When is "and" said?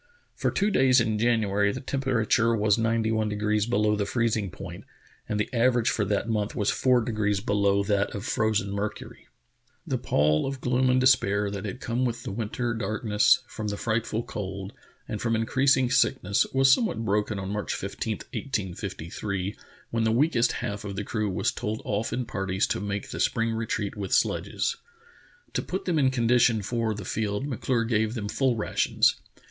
5.29-5.39, 10.89-10.99, 15.07-15.21